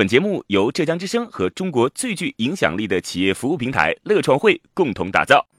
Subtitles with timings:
[0.00, 5.49] 本节目由浙江之声和中国最具影响力的企业服务平台乐创会共同打造。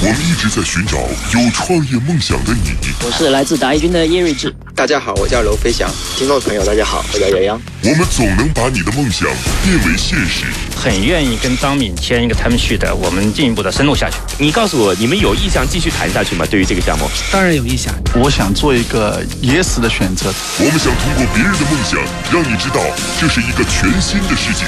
[0.00, 0.96] 我们一直在寻找
[1.34, 2.70] 有创业梦想的你。
[3.04, 4.54] 我是来自达一军的叶睿智。
[4.72, 5.90] 大家好，我叫娄飞翔。
[6.16, 7.60] 听众朋友，大家好，我叫杨洋。
[7.82, 9.26] 我们总能把你的梦想
[9.64, 10.44] 变为现实。
[10.76, 14.18] 很愿意跟张敏签一个 term sheet 的，我们进一步的深入下去。
[14.38, 16.46] 你告诉我，你们有意向继续谈下去吗？
[16.48, 17.92] 对于这个项目，当然有意向。
[18.14, 20.32] 我想做一个 yes 的选择。
[20.60, 21.98] 我们想通过别人的梦想，
[22.30, 22.78] 让你知道
[23.20, 24.62] 这是一个全新的世界。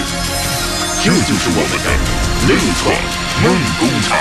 [1.05, 2.93] 这就是我们的内创
[3.45, 4.19] 梦工厂。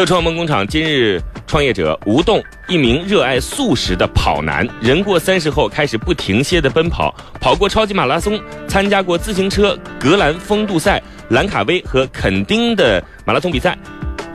[0.00, 13.76] 乐创梦工厂今日创业者吴栋，一名热爱素食的跑男，人过三十后开始不停歇的奔跑，跑过超级马拉松，参加过自行车格兰风度赛、兰卡威和垦丁的马拉松比赛，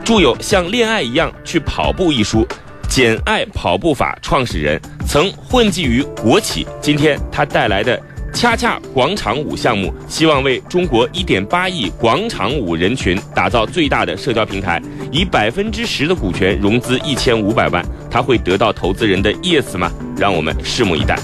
[0.04, 2.48] 著有《像恋爱一样去跑步》一书，
[2.88, 6.68] 简爱跑步法创始人，曾混迹于国企。
[6.80, 8.00] 今天他带来的。
[8.36, 19.90] 恰恰广场舞项目希望为中国一点八亿广场舞人群打造最大的社交平台，以百分之十的股权融资一千五百万，他会得到投资人的 yes 吗？
[20.18, 21.18] 让我们拭目以待。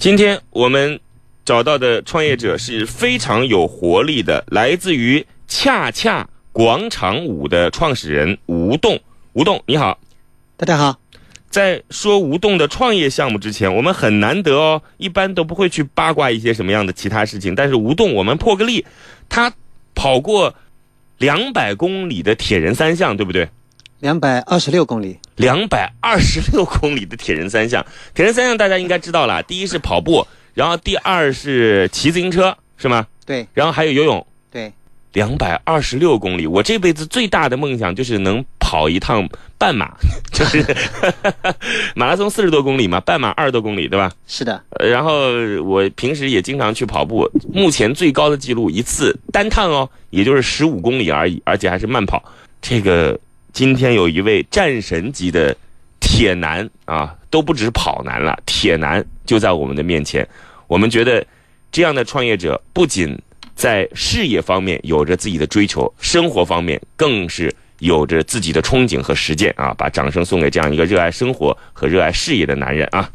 [0.00, 0.98] 今天我们
[1.44, 6.28] 找到的创业者是非常有活力的，来自于恰恰。
[6.52, 8.98] 广场舞的创始人吴栋，
[9.32, 9.98] 吴栋你好，
[10.56, 10.98] 大家好。
[11.50, 17.54] 在说吴栋的创业项目之前，我们很难得哦，一般都不会去八卦一些什么样的其他事情。
[17.54, 18.84] 但是吴栋，我们破个例，
[19.28, 19.52] 他
[19.94, 20.54] 跑过
[21.18, 23.48] 两百公里的铁人三项，对不对？
[24.00, 25.18] 两百二十六公里。
[25.36, 33.06] 两百二十六公里的铁人三项，铁人三项大家应该知道了，第一是跑步，然后第二是骑自行车，是吗？
[33.24, 33.46] 对。
[33.54, 34.26] 然后还有游泳。
[35.18, 35.28] 对。
[35.28, 39.28] 两百二十六公里，我这辈子最大的梦想就是能跑一趟
[39.58, 39.92] 半马，
[40.32, 40.64] 就是
[41.96, 44.12] 马拉松四十多公里嘛，半马二十多公里，对吧？
[44.28, 44.62] 是的。
[44.78, 45.32] 然后
[45.64, 52.22] 我平时也经常去跑步，目前最高的记录一次单趟哦，也就是十五公里而已，而且还是慢跑。
[52.62, 53.18] 这个
[53.52, 55.56] 今天有一位战神级的
[55.98, 60.24] 铁男啊，都不止跑男了，铁男就在我们的面前。
[60.68, 61.26] 我们觉得
[61.72, 63.18] 这样的创业者不仅。
[63.58, 69.74] 在事业方面有着自己的追求，生活方面更是有着自己的憧憬和实践啊！
[69.76, 73.10] 把掌声送给这样一个热爱生活和热爱事业的男人啊！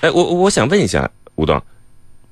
[0.00, 1.62] 哎，我我想问一下吴东，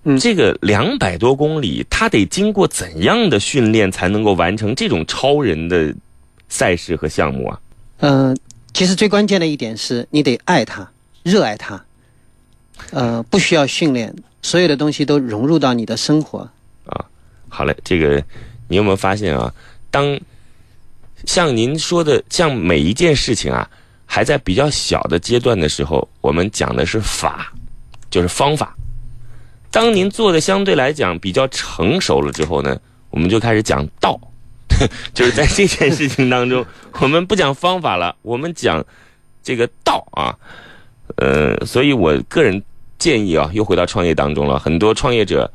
[0.02, 5.94] 嗯，这个两百多公里，他得经过怎样的训练才能够完成这种超人的
[6.48, 7.60] 赛事和项目啊？
[7.98, 8.36] 嗯，
[8.74, 10.90] 其实最关键的一点是你得爱他，
[11.22, 11.80] 热爱他。
[12.90, 16.40] 呃，不需要训练，所有的东西都融入到你的生活。
[16.86, 17.04] 啊，
[17.48, 18.22] 好嘞，这个
[18.68, 19.52] 你有没有发现啊？
[19.90, 20.18] 当
[21.26, 23.68] 像您说的，像每一件事情啊，
[24.06, 27.52] 还在比较小的阶段的时候，我们讲的是法，
[28.10, 28.74] 就是方法。
[29.70, 32.76] 当您做的相对来讲比较成熟了之后呢，
[33.10, 34.18] 我们就开始讲道，
[35.14, 36.64] 就是在这件事情当中，
[37.00, 38.84] 我们不讲方法了，我们讲
[39.42, 40.34] 这个道啊。
[41.16, 42.62] 呃，所以我个人。
[43.00, 44.56] 建议啊，又回到创业当中了。
[44.58, 45.50] 很多创业者，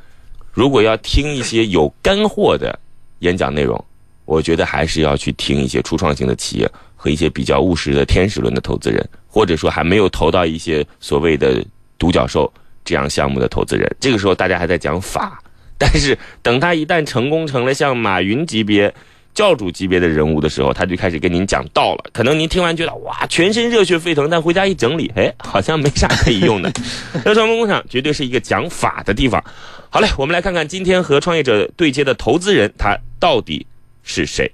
[0.51, 2.77] 如果要听一些有干货的
[3.19, 3.81] 演讲内容，
[4.25, 11.63] 我觉得还是要去听一些初创型的企业和一些比较务实的天使轮的投资人，或者说还没有投到一些所谓的
[11.97, 12.51] 独角兽
[12.83, 13.89] 这样项目的投资人。
[13.99, 15.39] 这个时候大家还在讲法，
[15.77, 18.93] 但是等他一旦成功成了像马云级别。
[19.35, 22.05] 教主级别的人物的时候，他就开始跟您讲道了。
[22.13, 26.71] 可能您听完觉得哇，全身热血沸腾，但回家一整理，哎，好像没啥可以用的。
[27.25, 29.43] 那创梦工厂绝对是一个讲法的地方。
[29.89, 33.67] 好嘞，我们来看看今天和创业者对接的投资人，他到底
[34.03, 34.49] 是谁？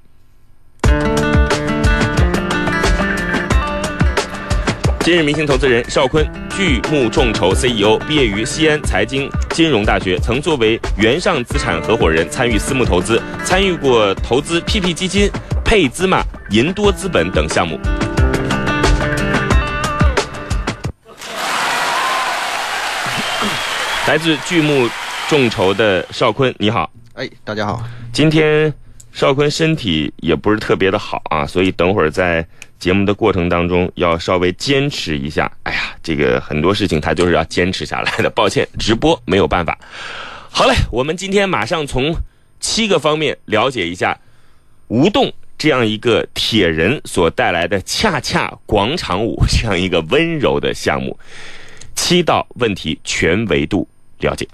[5.02, 6.26] 今日明星投资人邵坤，
[6.56, 15.32] 巨木众筹 CEO，毕业于西安财经金融大学，曾作为原上资产合伙人参与私募投资，参与过投资 PP 基金、
[15.64, 17.80] 配资嘛、银多资本等项目。
[24.08, 24.90] 来自巨木
[25.30, 26.92] 众筹的邵坤，你好。
[27.14, 27.82] 哎，大家好。
[28.12, 28.74] 今天
[29.14, 32.46] 邵坤身体也不是特别的好啊，所以等会儿在。
[32.82, 38.30] 节目的过程当中要稍微坚持一下，哎呀，这个很多事情他就是要坚持下来的。
[38.32, 39.78] 抱歉，直播没有办法。
[40.50, 42.16] 好嘞，我们今天马上从
[42.60, 44.20] 七个方面了解一下
[44.88, 51.18] 吴栋这样一个铁人所带来的恰恰广场舞这样一个温柔的项目。
[51.96, 53.88] 七道问题全维度
[54.22, 54.48] 了解。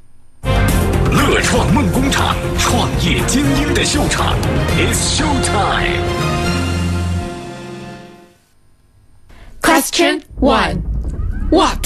[0.43, 4.37] 乐创梦工厂，创业精英的秀场
[4.77, 6.16] ，It's show time。
[9.61, 10.77] Question one.
[11.49, 11.85] What?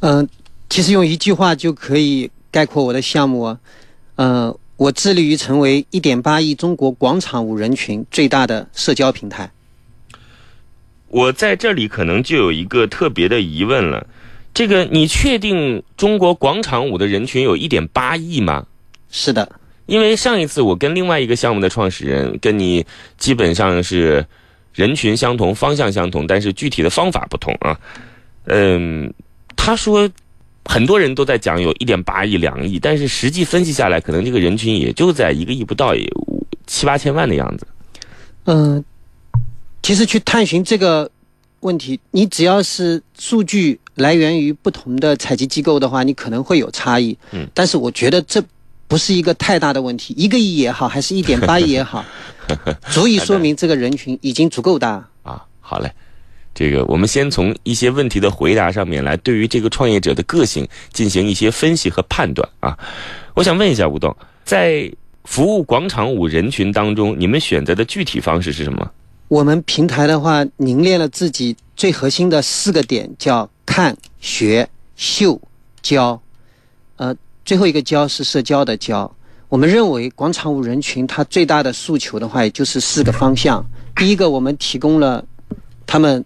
[0.00, 0.28] 嗯、
[0.68, 3.58] 其实用一句话就可以概括我的项目啊。
[4.16, 9.50] 呃，我致力于成为1.8亿中国广场舞人群最大的社交平台。
[11.08, 14.06] 我在这里可能就有一个特别的疑问了，
[14.52, 18.66] 这个你确定中国广场舞的人群有一点八亿吗？
[19.10, 19.50] 是的，
[19.86, 22.84] 因为上一次我跟另外一个项目的创始人跟你
[23.16, 24.26] 基本上是
[24.74, 27.78] 人群相同、方向相同，但是具体的方法不同啊。
[28.44, 29.12] 嗯，
[29.56, 30.08] 他说
[30.64, 36.08] 很多人都在讲有一点八亿、两亿，但是实际分析下来，可能这个人群也就在一个亿不到，也
[36.66, 37.66] 七八千万的样子。
[38.44, 38.84] 嗯、
[39.82, 41.10] 其实去探寻这个
[41.60, 47.16] 问题，你只要是数据来源于不同的采集机构的话，你可能会有差异。
[47.32, 48.42] 嗯，但是我觉得这
[48.88, 52.04] 不是一个太大的问题，一个亿也好，还是一点八亿也好，
[52.90, 55.08] 足以说明这个人群已经足够大。
[55.22, 55.90] 啊，好嘞，
[56.54, 62.78] 这个我们先从一些问题的回答上面来，对于这个创业者的个性进行一些分析和判断啊。
[63.34, 64.90] 我想问一下吴董，在
[65.24, 68.88] 服务广场舞人群当中，你们选择的具体方式是什么？
[69.28, 75.40] 我们平台的话，凝练了自己最核心的四个点，叫看、学、秀、
[75.82, 76.22] 教。
[77.46, 79.10] 最后一个教是社交的交。
[79.48, 83.64] 我们认为广场舞人群他最大的诉求的话，也就是四个方向。
[83.94, 85.24] 第一个，我们提供了
[85.86, 86.24] 他们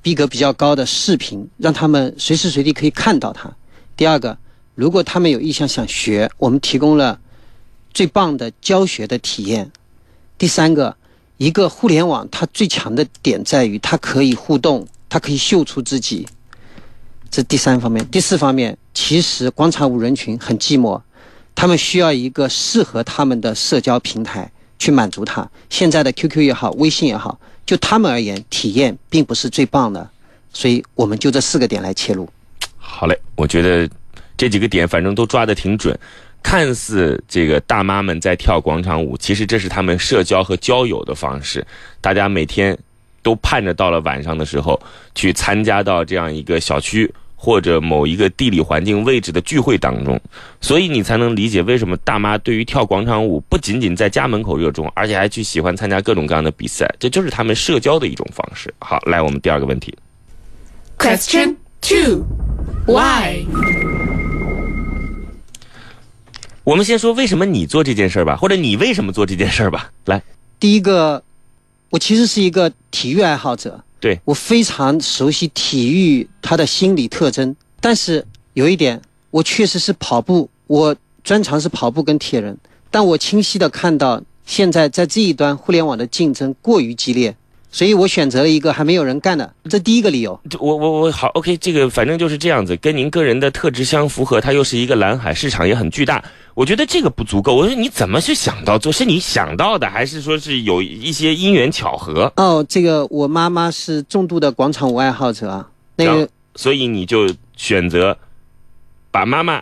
[0.00, 3.54] 逼格比较高的视频，让他们随时随地可以看到它。
[3.94, 4.38] 第二个，
[4.74, 7.20] 如果他们有意向想学，我们提供了
[7.92, 9.70] 最棒的教学的体验。
[10.38, 10.96] 第三个，
[11.36, 16.26] 一个互联网它最强的点在于它可以互动，它可以秀出自己。
[17.30, 21.00] 这第三方面，第四方面，其实广场舞人群很寂寞，
[21.54, 25.46] 他们需要一个适合他们的社交平台去满足他。
[25.68, 30.08] 现在的 QQ 也好，微信也好，就他们而言，体验并不是最棒的，
[30.52, 32.28] 所以我们就这四个点来切入。
[32.78, 33.90] 好嘞，我觉得
[34.36, 35.98] 这几个点反正都抓得挺准。
[36.42, 41.66] 看似这个大妈们在跳广场舞，其实这是他们社交和交友的方式。
[42.02, 42.78] 大家每天
[43.22, 44.78] 都盼着到了晚上的时候，
[45.14, 47.10] 去参加到这样一个小区
[47.44, 50.18] 或者某一个地理环境位置的聚会当中，
[50.62, 58.72] 所以你才能理解为什么大妈对于跳广场舞不仅仅在家门口热衷，而且还去喜欢参加各种各样的比赛，这就是他们社交的一种方式。
[58.78, 59.94] 好，来我们第二个问题。
[60.96, 62.24] Question two.
[62.86, 63.44] Why?
[66.64, 69.90] 我们先说为什么你做这件事儿吧，或者你为什么做这件事儿吧。
[70.06, 70.22] 来，
[70.58, 71.22] 第一个，
[71.90, 77.56] 我其实是一个体育爱好者，对我非常熟悉体育它的心理特征。
[77.80, 78.22] 但是
[78.52, 82.54] 有一点，我确实是跑步，我专长是跑步跟铁人，
[82.90, 87.34] 但我清晰的看到现在在这一端互联网的竞争过于激烈，
[87.74, 90.40] 所以我选择了一个还没有人干的，这第一个理由。
[90.48, 96.22] 这我我我好，OK，这个反正就是这样子，跟您个人的特质相符合，它又是一个蓝海，市场也很巨大。
[96.54, 97.52] 我觉得这个不足够。
[97.56, 98.92] 我说你怎么去想到做？
[98.92, 102.32] 是你想到的，还是说是有一些因缘巧合？
[102.36, 108.16] 哦，这个我妈妈是重度的广场舞爱好者啊，那个所以你就选择
[109.10, 109.60] 把妈妈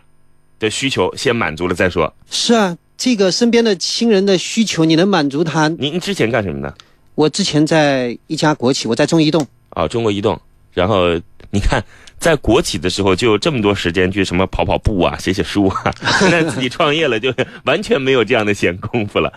[0.59, 2.13] 的需求先满足了再说。
[2.31, 5.69] 是啊，这个身边的亲人的需求你能满足他。
[5.69, 6.75] 您之前干什么的？
[7.15, 9.47] 我之前在一家国企，我在中移动。
[9.71, 10.41] 啊，中国移动。
[10.73, 11.09] 然后
[11.51, 11.85] 你看，
[12.19, 17.33] 在国企的时候就有这么多时间去什么跑跑步啊、写写书啊， 现在自己创业了，就
[17.65, 19.33] 完全没有这样的闲工夫了。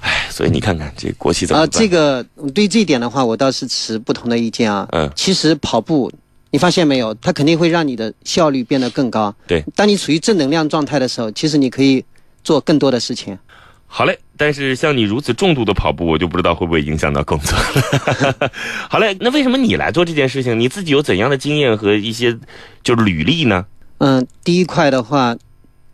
[0.00, 1.70] 唉，所以你看看这国企怎么啊、办？
[1.70, 4.88] 这个对这一点的话，我倒是持不同的意见啊。
[4.92, 6.10] 嗯其实跑步，
[6.50, 9.34] 你发现没有，它肯定会让你的效率变得更高。
[9.46, 12.02] 对，当你处于正能量状态的时候，其实你可以
[12.42, 13.38] 做更多的事情。
[13.86, 18.50] 好嘞，但是像你如此重度的跑步，我就不知道会不会影响到工作了。
[18.90, 20.58] 好嘞，那为什么你来做这件事情？
[20.58, 22.36] 你自己有怎样的经验和一些
[22.82, 23.64] 就是履历呢？
[23.98, 25.36] 嗯，第一块的话，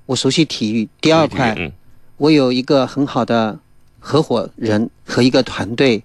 [0.07, 1.71] 我熟悉体育；第二块，嗯，
[2.17, 3.59] 我有一个很好的
[4.01, 6.03] 合伙人和一个团队。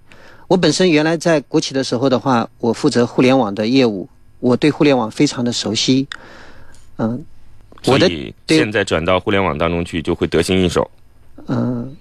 [0.49, 4.09] 我本身原来在国企的时候的话，我负责互联网的业务，
[4.41, 6.05] 我对互联网非常的熟悉。
[6.97, 7.23] 嗯，
[7.85, 8.11] 我的
[8.49, 10.91] 现在转到互联网当中去，就会得心应手。
[11.47, 11.95] 嗯，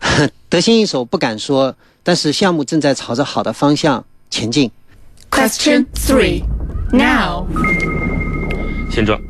[0.48, 4.70] 得心应手不敢说，但是项目正在朝着好的方向前进。
[5.30, 6.42] Question three.
[6.92, 7.46] Now.
[8.90, 9.20] 现状，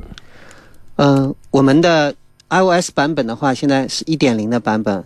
[0.97, 2.15] 嗯，我们的
[2.49, 5.05] iOS 版本的话，现在是一点零的版本，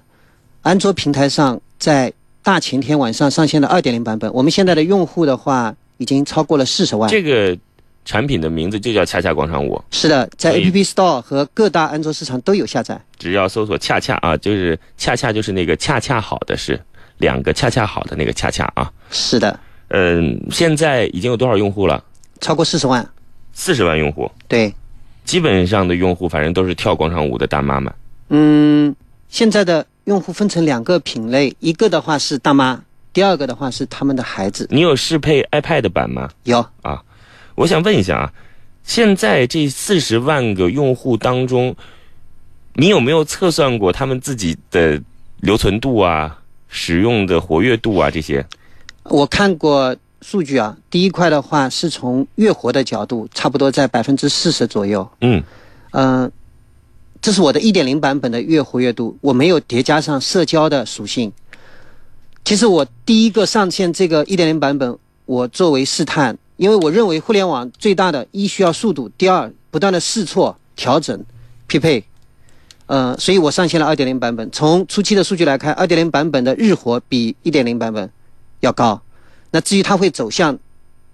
[0.62, 2.12] 安卓平台上在
[2.44, 4.32] 大前天晚上上线的二点零版本。
[4.32, 7.10] 我们现在的用户的话，已经超过了四十万。
[7.10, 7.58] 这个
[8.04, 13.00] 产品的名字就叫恰恰广场舞，是的，在 App Store 和各大安卓市场都有下载。
[13.18, 16.78] 只要搜索“恰恰”啊，就是恰恰就是那个恰恰好的是
[17.18, 18.92] 两个恰恰好的那个恰恰啊。
[19.10, 19.58] 是的，
[19.88, 22.02] 嗯，现在已经有多少用户了？
[22.40, 23.08] 超过四十万。
[23.56, 24.74] 四十万用户，对，
[25.24, 27.94] 基本上的用户反正都是跳广场舞的大妈们。
[28.30, 28.92] 嗯，
[29.28, 32.82] 现在的用户分成两个品类，一个的话是大妈，
[33.12, 34.66] 第二个的话是他们的孩子。
[34.72, 36.28] 你有适配 iPad 版吗？
[36.42, 36.66] 有，
[37.54, 38.32] 我想问一下啊，
[38.82, 41.74] 现在这四十万个用户当中，
[42.74, 45.00] 你有没有测算过他们自己的
[45.40, 48.44] 留存度啊、使用的活跃度啊这些？
[49.04, 55.08] 我看过数据啊，第一块的话是从月活的角度，差不多在百分之四十左右。
[55.20, 55.42] 嗯，
[55.92, 56.32] 嗯、
[57.20, 61.32] 这是我的一点零版本的月活跃度，我没有叠加上社交的属性。
[62.44, 71.22] 其实我第一个上线这个一点零版本，我作为试探，因为我认为互联网最大的一需要速度，第二不断的试错、调整、
[71.66, 72.02] 匹配，
[72.86, 74.50] 呃，所以我上线了二点零版本。
[74.50, 78.10] 从初期的数据来看，二点零版本的日活比一点零版本
[78.60, 78.98] 要高。
[79.50, 80.58] 那至于它会走向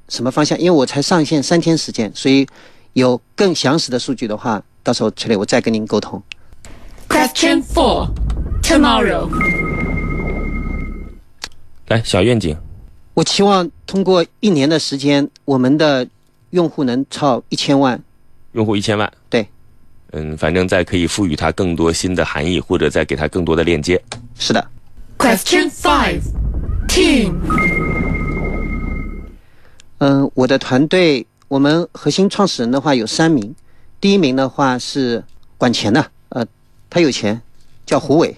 [0.08, 2.46] 什么方向，因为我才上线三天时间，所以
[2.92, 6.22] 有更详实的数据的话，到时候崔磊我再跟您沟通。
[7.08, 8.08] Question four
[8.62, 9.28] Tomorrow.
[11.88, 12.56] 来，小愿景，
[13.20, 16.08] 我期望通过一年的时间，我们的
[16.50, 18.02] 用户能超一千万。
[18.52, 19.12] 用户一千万。
[19.28, 19.46] 对，
[20.12, 24.02] 嗯，反正再可以赋予它更多新的含义，或者再给它更多的链接。
[24.38, 24.66] 是的
[25.18, 26.22] ，Question five,
[26.88, 27.34] team
[29.98, 33.54] 嗯、我的团队，我们核心创始人的话有三名，
[34.00, 35.22] 第一名的话是
[35.58, 36.46] 管钱的，呃，
[36.88, 37.38] 他有钱，
[37.84, 38.34] 叫胡伟，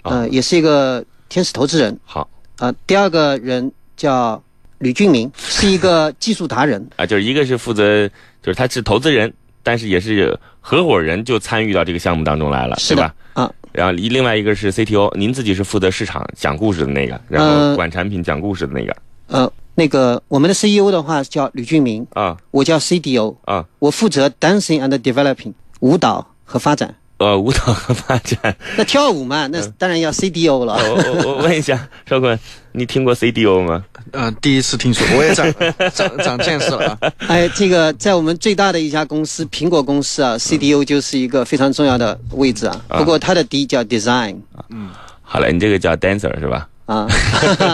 [0.00, 2.00] 呃，也是一个天使投资人。
[2.06, 4.42] 好呃，第二个人叫
[4.78, 6.88] 吕俊明，是一个技术达人。
[6.96, 8.08] 啊，就是一个是负责，
[8.40, 9.30] 就是他是投资人，
[9.62, 13.12] 但是也是合伙人，就参与到这个项目当中来了，是吧？
[13.34, 26.94] 啊，然后另外一个是 CTO，您自己是负责市场讲故事的那个，然后呃管产品讲故事的那个呃，那个我们的 CEO 的话叫吕俊明，啊我叫 CDO，啊我负责 dancing and developing 舞蹈和发展。
[27.18, 28.56] 呃舞蹈和发展。
[28.76, 30.74] 那跳舞嘛，那当然要 CDO 了。
[30.74, 32.38] 我我我问一下邵坤，
[32.72, 33.84] 你听过 CDO 吗？
[34.12, 35.52] 呃，第一次听说，我也长
[35.92, 37.12] 长长见识了啊。
[37.28, 42.80] 哎，这个在我们最大的一家公司苹果公司啊，CDO 就是一个非常重要的位置啊。
[42.88, 44.36] 不过它的 D 叫 design
[44.70, 44.88] 嗯
[45.22, 46.68] 好嘞，你这个叫 dancer 是吧？
[46.86, 47.06] 啊。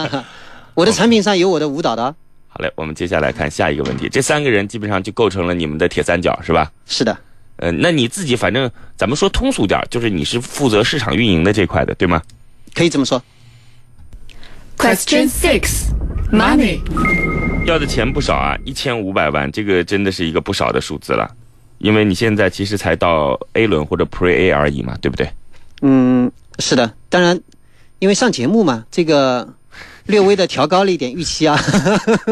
[0.75, 2.13] 我的产品上有我的舞蹈的啊，
[2.49, 4.09] 好嘞，我们接下来看下一个问题。
[4.09, 6.69] 这三个人基本上就构成了你们的铁三角，是吧？
[6.85, 7.17] 是的，
[7.56, 12.20] 呃，那你自己反正咱们说通俗点儿，就是你是负责市场运营的这块的，对吗？
[12.75, 13.23] 可以这么说。
[14.76, 15.90] Question six,
[16.32, 16.80] Money.
[17.64, 21.30] 要的钱不少啊，一千五百万，这个真的是一个不少的数字了。
[21.78, 25.30] 因为你现在其实才到 A 轮或者 Pre A 而已嘛，对不对？
[25.82, 27.40] 嗯，是的，当然，
[28.00, 29.49] 因为上节目嘛，这个
[30.06, 31.58] 略微的调高了一点预期啊。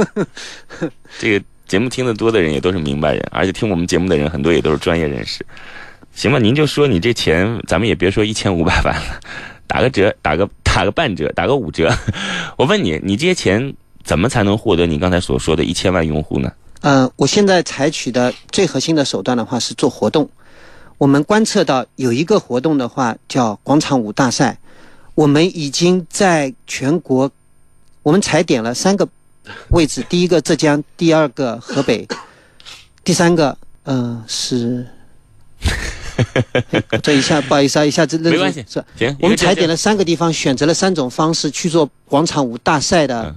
[1.19, 5.45] 这个节目听得多的人也都是明白人，而且听我们节目的人很多也都是专业人士。
[6.15, 9.21] 行吧，您就说你这钱，咱们也别说一千五百万了，
[9.67, 11.91] 打个折，打个打个半折，打个五折。
[12.57, 16.53] 我问你，你这些钱怎么才能获得你刚才所说的一千万用户呢？
[16.83, 20.29] 呃，我现在采取的最核心的手段的话是做活动。
[20.99, 24.59] 我们观测到有一个活动的话叫广场舞大赛，
[25.15, 27.31] 我们已经在全国，
[28.03, 29.09] 我们踩点了三个
[29.69, 32.07] 位置，第一个浙江，第二个河北，
[33.05, 34.87] 第三个呃是。
[36.91, 43.37] 哎这一下不好意思啊，一下子没关系是行，我们踩点了，三个地方，选择了三种方式去做广场舞大赛的嗯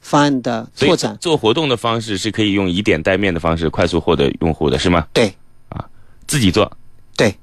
[0.00, 1.16] 方案的拓展。
[1.20, 5.06] 做活动的方式是可以用以点带面的方式快速获得用户的，是吗？
[5.12, 5.32] 对，
[5.68, 5.84] 啊
[6.26, 6.70] 自己做，
[7.16, 7.34] 对，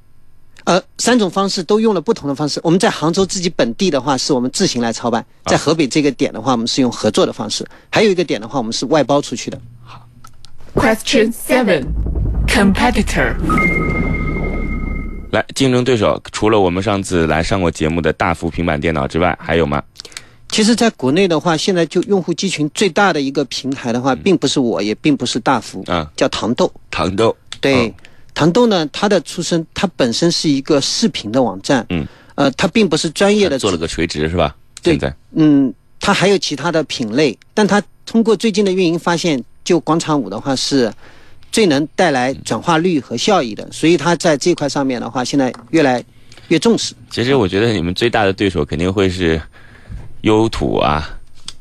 [0.65, 2.59] 呃，三种方式都用了不同的方式。
[2.63, 9.59] 我们在杭州自己本地的话，是我们自行来操办；在河北这个点的话，我们是用合作的方式；还有一个点的话，我们是外包出去的。
[10.75, 11.85] Question Seven
[12.47, 13.35] Competitor.
[15.31, 19.83] 来，竞争对手除了我们上次来上过节目的大幅平板电脑之外，还有吗？
[20.49, 26.71] 其实，在国内的话，现在就用户集群最大的一个平台的话，并不是我，也并不是大幅，啊，叫糖豆。
[26.91, 27.93] 糖豆，对，嗯
[28.33, 34.55] 糖豆呢，它的出身，它本身是一个视频的网站，嗯，呃，它并不是专业的做了个垂直是吧？
[34.81, 40.91] 对现在嗯，它还有其他的品类，但它通过最近的运营发现，就广场舞的话是
[41.51, 46.03] 最能带来转化率和效益的，所以它在这块上面的话，现在越来
[46.47, 46.93] 越重视。
[47.09, 49.39] 其实我觉得你们最大的对手肯定会是
[50.21, 51.07] 优土啊，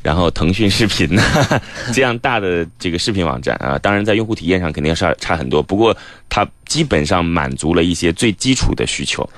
[0.03, 1.23] 然后腾讯视频呐、
[1.95, 3.79] 这样大的这个视频网站啊。
[3.79, 5.97] 当然，在用户体验上肯定是差很多，不过
[6.29, 9.29] 它基本上满足了一些最基础的需求。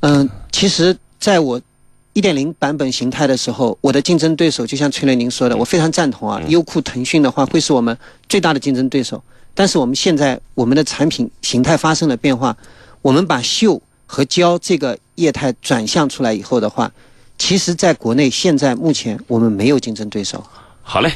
[0.00, 1.60] 嗯，其实在我
[2.14, 6.40] 一点零版本形态的时候，我的竞争对手就像崔磊您说的，我非常赞同啊。
[6.48, 7.96] 优酷、腾讯的话会是我们
[8.28, 9.22] 最大的竞争对手，
[9.54, 12.56] 但是我们现在我们的产品形态发生了变化，
[13.02, 16.90] 我们把秀和教这个业态转向出来以后的话，
[17.38, 20.44] 其实在国内现在目前我们没有竞争对手。
[20.82, 21.10] 好嘞，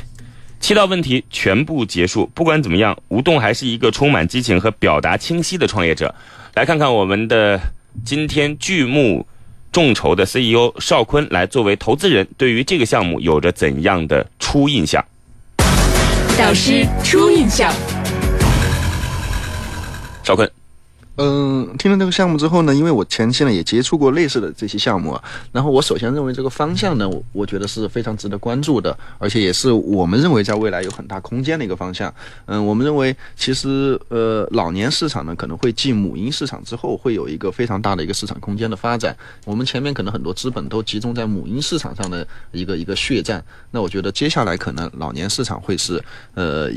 [0.60, 2.30] 七道问题全部结束。
[2.32, 6.14] 不管怎么样，吴栋还是一个充满激情和表达清晰的创业者。
[6.54, 7.60] 来看看我们的
[8.04, 9.26] 今天巨幕
[9.72, 15.04] 众筹的 CEO 邵坤来作为投资人，对于这个项目有着怎样的初印象？
[16.38, 17.72] 导师初印象。
[20.22, 20.50] 邵坤，
[21.16, 32.12] 嗯，听了这个项目之后呢，因为我前期呢也接触过类似的这些项目啊，然后我首先认为这个方向呢，我我觉得是非常值得关注的，而且也是我们认为在未来有很大空间的一个方向。
[32.46, 39.14] 嗯，我们认为其实呃老年市场呢可能会继母婴市场之后会有一个非常大的一个市场空间的发展。
[39.44, 46.02] 我们前面可能很多资本都集中在母婴市场上的一个一个血战，那我觉得接下来可能老年市场会是
[46.32, 46.70] 呃。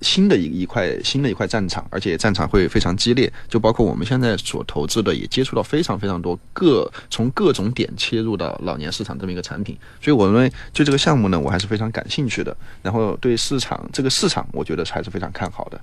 [0.00, 12.56] 新的一一块新的一块战场，而且战场会非常激烈，就包括我们现在所投资的，也接触到非常非常多各从各种点切入到老年市场这么一个产品，所以我认为对这个项目呢，我还是非常感兴趣的。
[12.82, 15.80] 然后对市场这个市场，我觉得还是非常看好的。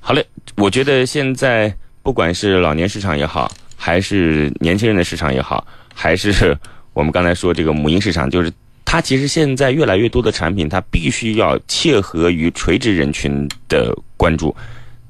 [0.00, 0.26] 好嘞，
[0.56, 6.56] 我觉得现在不管是老年市场也好，还是年轻人的市场也好，还是
[6.92, 8.52] 我们刚才说这个母婴市场，就是。
[8.88, 14.56] 它其实现在越来越多的产品，它必须要切合于垂直人群的关注。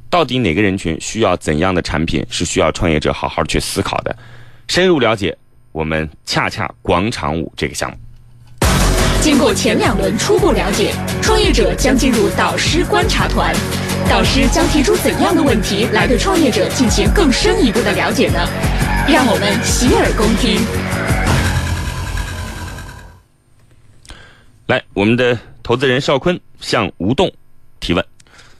[0.08, 4.16] 到底哪个人群需要怎样的产品，是需要创业者好好去思考的。
[4.66, 5.36] 深入了解，
[5.72, 7.96] 我们恰恰广场舞这个项目。
[9.20, 13.54] 经过前两轮初步了解，创业者将进入导师观察团。
[14.08, 18.38] 导师将提出怎样的问题来对创业者进行更深一步的了解呢？
[19.08, 20.60] 让我们洗耳恭听。
[24.68, 27.30] 来，我们的投资人邵坤向吴栋
[27.80, 28.02] 提问。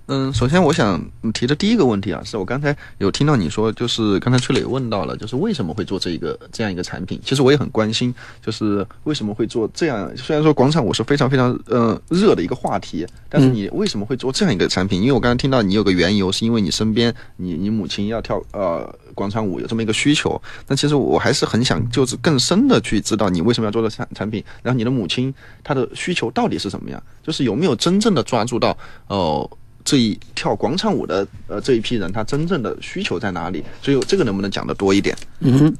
[0.08, 7.20] 嗯，首先我想提的第一个问题啊，是我刚才有听到你说，就是刚才崔磊问到了，就是为什么会做这一个这样一个产品？
[7.24, 10.08] 其实我也很关心，就是为什么会做这样？
[10.16, 15.00] 虽然说广场舞是非常非常呃热的一个话题，但是你为什么会做这样一个产品？
[15.00, 20.40] 因为我刚才听到你有个缘由，是因为你身边你你母亲要跳呃广场舞，有这么一个需求。
[20.68, 27.02] 那其实我还是很想就是更深的去知道你为什么要做这产产品，然后你的母亲她的需求到底是什么样？
[27.24, 29.50] 就是有没有真正的抓住到哦？
[29.86, 33.62] 这一跳广场舞的呃这一批人，他真正的需求在哪里？
[33.80, 35.16] 所以这个能不能讲的多一点？
[35.38, 35.72] 嗯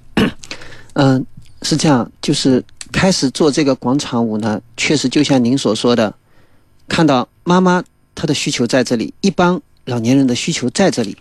[0.95, 1.27] 嗯，
[1.63, 6.15] 是这样，就是开始做这个广场舞呢，确实就像您所说的，
[6.87, 7.83] 看到妈妈
[8.15, 11.17] 她的需求在这里，一帮老年人的需求在这里，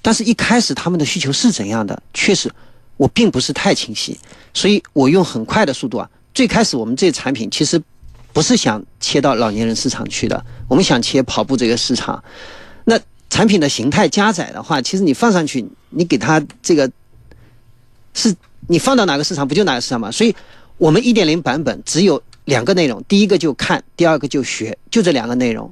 [0.00, 2.48] 但是一开始他们的需求是怎样的，确实
[2.96, 4.16] 我并不是太清晰，
[4.54, 7.82] 所以我用很快的速度啊，最开始我们这产品其实。
[8.38, 12.22] 不是想切到老年人市场去的，我们想切跑步这个市场。
[12.84, 12.96] 那
[13.28, 16.88] 产品的形态加载的话，其实你放上去，你给它这个
[18.14, 18.32] 是
[18.68, 20.08] 你放到哪个市场不就哪个市场吗？
[20.12, 20.32] 所以，
[20.76, 25.68] 我们一点零版本只有两个内容，第一个就看，第二个就学，就这两个内容。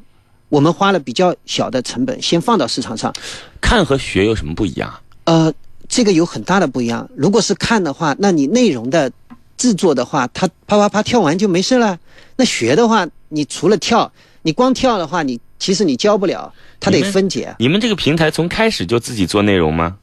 [0.49, 3.15] 我们花了比较小的成本先放到市场上。
[3.61, 4.93] 看和学有什么不一样？
[5.23, 5.55] 呃，
[5.89, 7.09] 这个有很大的不一样。
[7.15, 9.13] 如果是看的话，那你内容的。
[9.57, 11.99] 制作的话，他啪啪啪跳完就没事了。
[12.37, 17.55] 那学的话，你除了跳，你光跳的话，你其实你教不了，他得分解。
[17.59, 19.97] 你们这个平台从开始就自己做内容吗？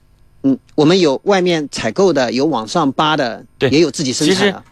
[0.43, 4.63] 嗯，我们有外面采购的，有网上扒的，对，也有自己生产的。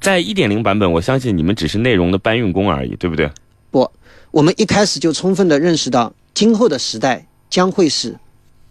[0.00, 3.30] 在一点零版本，我相信你们只是内容的搬运工而已，对不对？
[3.70, 3.90] 不，
[4.30, 8.14] 我们一开始就充分的认识到，今后的时代将会是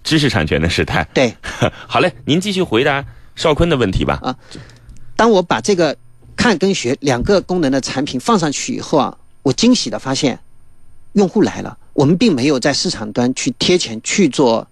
[0.03, 1.07] 知识产权的时代。
[1.15, 1.33] 对，
[1.87, 3.03] 好嘞，您继续回答
[3.35, 4.19] 邵坤的问题吧。
[4.21, 4.35] 啊。
[5.15, 5.95] 当我把这个
[6.35, 10.39] 看跟学两个功能的产品放上去以后啊，我惊喜的发现，
[11.13, 11.77] 用户来了。
[11.93, 14.67] 我们并没有在市场端去贴钱去做，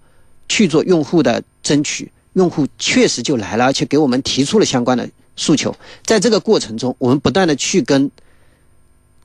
[0.49, 5.73] 去做用户的争取，用户确实就来了，而且给我们提出了相关的诉求。
[6.03, 8.11] 在这个过程中，我们不断的去跟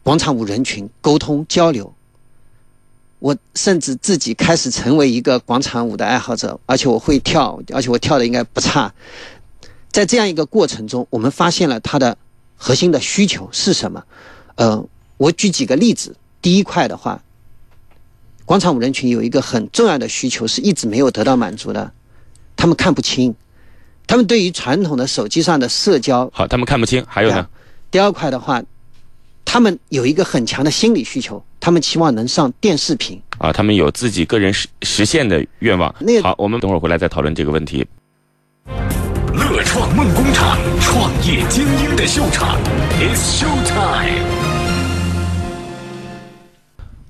[0.04, 1.92] 广场舞人群沟通交流。
[3.18, 8.94] 我甚至自己开始成为一个广场舞的爱好者，而且我会跳，而且我跳的应该不差。
[9.90, 12.16] 在这样一个过程中，我们发现了它的
[12.57, 14.05] 核心的需求是什么？
[14.57, 14.85] 呃，
[15.16, 16.14] 我举几个例子。
[16.40, 17.20] 第一块的话，
[18.44, 21.92] 广场舞人群有一个很重要的需求是一直没有得到满足的，
[22.57, 23.35] 他们看不清，
[24.07, 27.05] 他们对于传统的手机上的社交，好，他们看不清。
[27.09, 27.48] 还有呢？
[27.90, 28.62] 第二块的话，
[29.44, 33.20] 他们有一个很强的心理需求，他们期望能上电视屏。
[33.38, 35.92] 啊，他们有自己个人实实现的愿望。
[35.98, 37.85] 那个好，我们等会儿回来再讨论这个问题。
[39.98, 42.56] 梦工厂，创业精英的秀场
[43.00, 44.24] ，It's show time。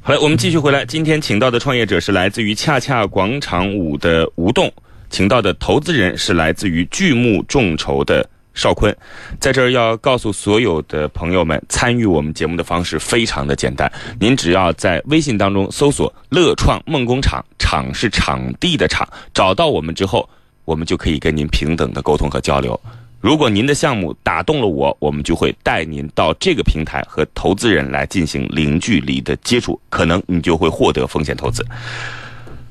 [0.00, 0.86] 好嘞，我们继续回来。
[0.86, 4.72] 今天请到的创业者是来自于恰恰广场舞的吴栋，
[5.10, 8.96] 请到的投资人是来自于巨幕众筹的邵坤。
[9.38, 20.26] 在这儿要告诉所有的朋友们，参与我们节目的方式非常的简单，您只要在微信当中搜索“乐创梦工厂”，场是场地的场，找到我们之后，
[20.68, 22.78] 我们就可以跟您平等的沟通和交流。
[23.22, 31.64] 如果您的项目打动了我，我们就会带您到这个平台和投资人来进行零距离的接触，可能你就会获得风险投资。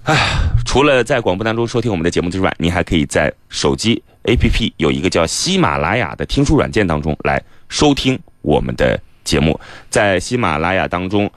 [0.03, 0.15] 哎，
[0.63, 11.29] 除了在广播当中收听我们的节目之外，您还可以在手机 APP 有一个叫喜马拉雅的听书软件当中来收听我们的节目，在喜马拉雅当中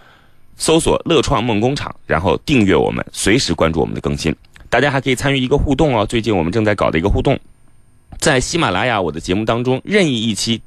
[0.57, 4.35] 搜索“乐创梦工厂”，然后订阅我们，随时关注我们的更新。
[4.71, 7.39] 大家还可以参与一个互动哦，最近我们正在搞的一个互动。
[8.19, 10.63] 在喜马拉雅我的节目当中，任意一期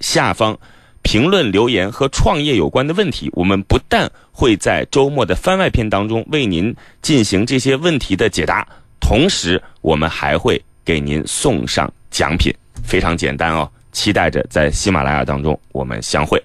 [0.00, 0.56] 下方
[1.02, 8.66] 评论留言和创业有关的问题，我们不但会在周末的番外篇当中为您进行这些问题的解答，
[9.00, 12.52] 同时我们还会给您送上奖品，
[12.84, 13.68] 非常简单哦。
[13.92, 16.42] 期待着在喜马拉雅当中我们相会。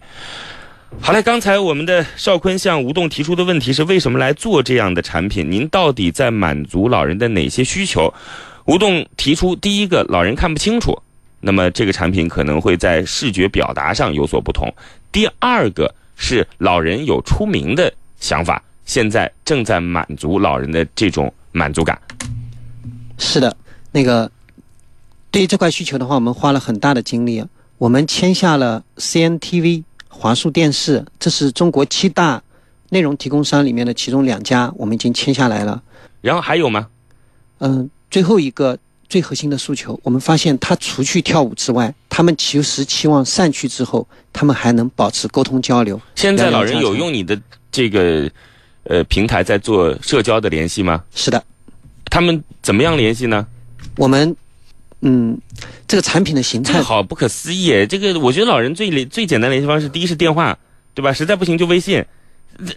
[0.99, 5.49] 好嘞，刚才我们的邵坤向吴栋提出的问题是：为什么来做这样的产品？
[5.49, 8.13] 您到底在满足老人的哪些需求？
[8.65, 11.01] 吴栋提出，第一个，老人看不清楚，
[11.39, 14.69] 那么这个产品可能会在视觉表达上有所不同；
[15.11, 21.99] 第二个是老人有出名的想法，现在正在满足老人的这种满足感。
[23.17, 23.55] 是的，
[23.91, 24.29] 那个
[25.31, 27.43] 对于这块需求的话，我们花了很大的精力，
[27.79, 29.83] 我们签下了 CNTV、
[30.21, 32.39] 华数电视，这是中国七大
[32.89, 35.81] 内容提供商里面的其中两家，我们已经签下来了。
[36.21, 36.87] 然后还有吗？
[37.57, 37.89] 嗯。
[38.11, 38.77] 最后一个
[39.09, 45.99] 最核心的诉求，我们发现他除去跳舞之外，他们其实期望散去之后，他们还能保持沟通交流。
[46.13, 48.29] 现在老人有用你的这个
[48.83, 51.03] 呃平台在做社交的联系吗？
[51.15, 51.43] 是的。
[52.11, 53.47] 他们怎么样联系呢？
[53.95, 54.35] 我们
[55.01, 55.37] 嗯，
[55.87, 57.85] 这个产品的形态好不可思议。
[57.87, 60.57] 这个我觉得老人最最简单联系方式，第一是电话，
[60.93, 61.11] 对吧？
[61.11, 62.03] 实在不行就微信。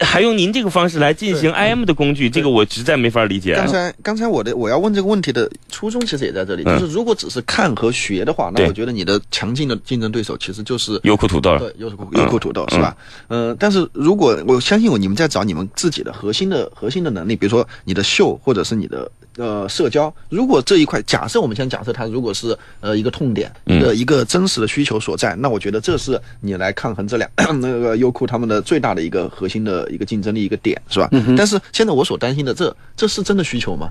[0.00, 3.56] 还用您这个方式来进行 IM 的工具，这个我实在没法理解。
[3.56, 12.96] 刚才刚才我的我要问这个问题的初衷其实也在这里，就是如果只是看和学的话，那我觉得你的强劲的竞争对手其实就是优酷土豆，对，优酷优酷土豆是吧？
[13.28, 29.74] 嗯，但是如果我相信我，你们在找你们自己的核心的核心的能力，比如说你的秀或者是你的呃社交，如果这一块假设我们先假设它如果是呃一个痛点一个一个真实的需求所在，那我觉得这是你来抗衡这两 那个优酷他们的最大的一个核心的。
[29.74, 31.08] 的一个竞争力一个点是吧？
[31.36, 33.90] 但是现在我所担心的，这这是真的需求吗？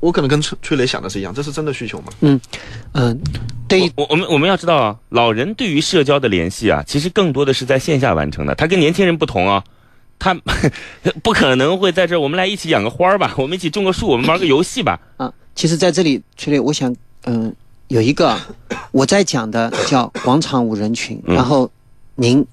[0.00, 2.12] 我可能跟崔崔磊想的是一样，这是真的需求吗？
[2.20, 2.38] 嗯
[2.92, 3.18] 嗯，
[3.66, 8.54] 对，我我们我们要知道啊，老人对于社交的联系啊，其实更多的是在线下完成的。
[8.54, 9.64] 他跟年轻人不同啊，
[10.18, 10.34] 他
[11.22, 15.00] 不可能会在这儿，我们来一起养个花儿吧，我们一起种个树，我们玩个游戏吧。
[15.16, 17.54] 啊，其实在这里，崔磊，我想，嗯，
[17.88, 18.38] 有一个
[18.92, 21.70] 我在讲的叫广场舞人群，然后
[22.14, 22.46] 您。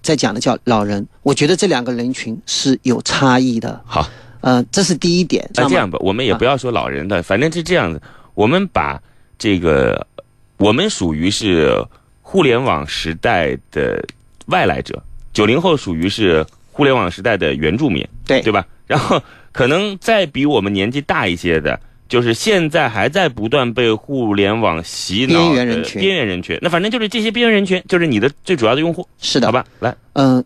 [0.00, 3.78] 在讲的叫老人，我觉得这两个人群是有差异的。
[3.84, 4.08] 好，
[4.40, 5.46] 呃，这是第一点。
[5.54, 8.00] 那这样吧，我们也不要说老人的，反正是这样子。
[8.32, 8.98] 我们把
[9.36, 10.06] 这个，
[10.56, 11.84] 我们属于是
[12.22, 14.02] 互联网时代的
[14.46, 15.02] 外来者，
[15.34, 16.46] 九零后属于是
[16.78, 18.64] 互联网时代的原住民，对对吧？
[18.86, 21.78] 然后可能再比我们年纪大一些的。
[22.08, 26.56] 就是现在还在不断被互联网洗脑边缘人群，边缘人群。
[26.62, 29.06] 那反正就是这些边缘人群，就是你的最主要的用户。
[29.20, 30.42] 是的，好吧，来，嗯，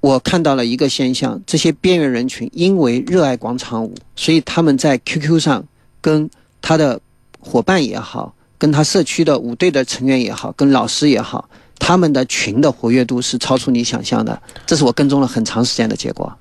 [0.00, 5.62] 我看到了一个现象，这些边缘人群因为热爱广场舞，所以他们在 QQ 上
[6.00, 6.30] 跟
[6.62, 6.98] 他的
[7.40, 11.46] 伙伴也好，跟他社区的舞队的成员也好，跟老师也好，
[11.84, 14.40] 他们的群的活跃度是超出你想象的。
[14.64, 16.32] 这是我跟踪了很长时间的结果。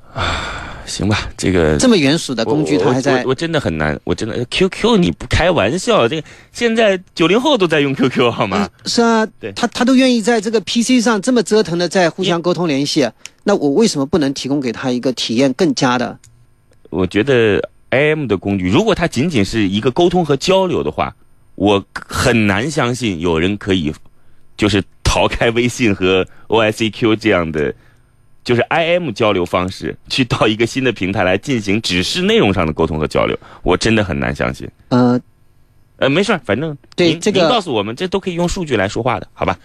[0.86, 3.24] 行吧，这个这么原始的工具，它还在。
[3.26, 8.70] 我真的很难，我真的 QQ 你不开玩笑，这个现在九零后都在用 QQ 好吗？
[8.86, 13.10] 是啊，对，他他都愿意在这个 PC 上这么折腾的在互相沟通联系，
[13.44, 16.20] 那我为什么不能提供给他一个体验更佳的？
[16.92, 21.16] 我觉得 IM 的工具，如果它仅仅是一个沟通和交流的话，
[21.56, 23.94] 我很难相信有人可以
[24.58, 27.74] 就是 逃开微信和 OICQ 这样的。
[28.44, 34.68] 就是 IM 交流方式，去到一个新的平台来进行只是内容上的沟通和交流，我真的很难相信。
[34.90, 35.22] 呃，
[35.98, 39.56] 呃，没事儿，反正您对这个您告诉我们，这都可以用数据来说话的，好吧？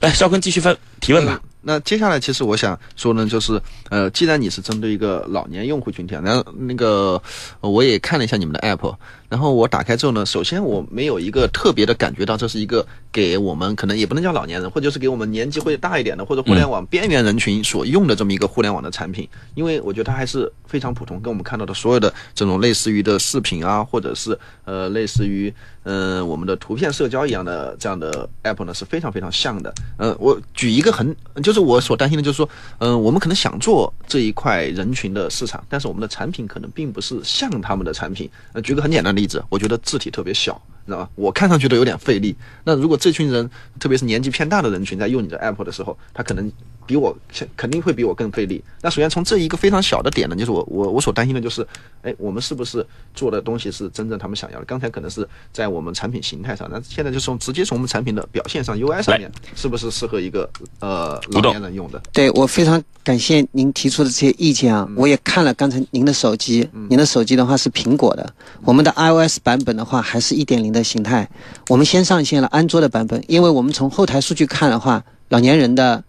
[0.00, 1.40] 来，邵坤继续问提问吧。
[1.62, 7.22] 那接下来，其实我想说呢，就是呃，既然你是针对一个老年用户群体啊，那那个
[7.60, 8.92] 呃我也看了一下你们的 app，
[9.28, 29.72] 然后我打开之后呢，首先我没有一个特别的感觉到这是一个给我们可能也不能叫老年人，或者是给我们年纪会大一点的或者互联网边缘人群所用的这么一个互联网的产品，因为我觉得它还是非常普通，跟我们看到的所有的这种类似于的视频啊，或者是呃类似于呃我们的图片社交一样的这样的 app 呢是非常非常像的。
[29.96, 38.28] 呃，我举一个很就是我所担心的就是说，嗯、我们可能想做这一块人群的市场，但是我们的产品可能并不是像他们的产品。
[38.52, 40.60] 呃，举个很简单例子，我觉得字体特别小。
[40.84, 41.10] 你知道吧？
[41.16, 42.36] 我看上去都有点费力。
[42.62, 43.50] 那如果这群人，
[43.80, 46.52] 特别是年纪偏大的人群，在用你的 app 的时候，他可能
[46.86, 47.16] 比我
[47.56, 48.62] 肯定会比我更费力。
[48.80, 51.66] 那首先从这一个非常小的点呢，就是我我我所担心的就是，
[52.02, 54.64] 哎，我们是不是做的东西是真正他们想要的？
[54.64, 60.48] 刚才可能是在我们产品形态上，那现在就从直接从我们产品的表现上，UI 上面是不是适合一个
[60.80, 62.00] 呃老年人用的？
[62.12, 64.88] 对我非常感谢您提出的这些意见啊！
[64.96, 71.28] 我也看了刚才您的手机，您的手机的话是苹果的，我们的 iOS 版本的话还是一点零的形态。
[71.68, 76.02] 我们先上线了安卓的版本，因为我们从后台数据看的话，老年人的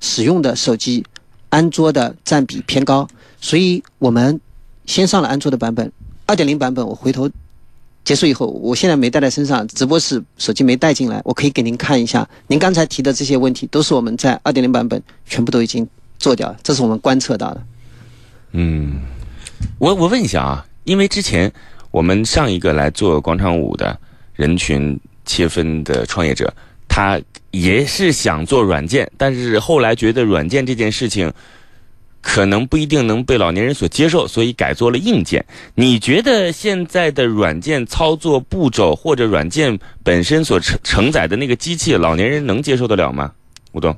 [0.00, 1.04] 使用的手机，
[1.48, 3.08] 安卓的占比偏高，
[3.40, 4.40] 所以我们
[4.86, 5.90] 先上了安卓的版本。
[6.26, 7.28] 二点零版本我回头
[8.04, 12.28] 结束以后，我现在没带在身上，直播室手机没带进来，我可以给您看一下。
[12.46, 15.86] 您刚才提的这些问题，都是我们在二点零版本全部都已经
[16.18, 17.62] 做掉了，这是我们观测到的。
[18.52, 19.02] 嗯，
[19.78, 21.52] 我我问一下啊，因为之前
[21.90, 23.98] 我们上一个来做广场舞的
[24.34, 26.52] 人群切分的创业者，
[26.88, 31.32] 他也是想做软件，但是后来觉得软件这件事情
[32.20, 35.44] 可能不一定能被老年人所接受，所以改做了硬件。
[35.74, 43.32] 你觉得现在的软件操作步骤或者软件本身所承承载的那个机器，老年人能接受得了吗？
[43.72, 43.96] 吴东，